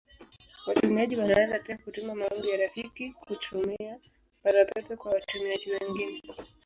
[0.67, 3.99] Watumiaji wanaweza pia kutuma maombi ya rafiki kutumia
[4.43, 6.23] Barua pepe kwa watumiaji wengine.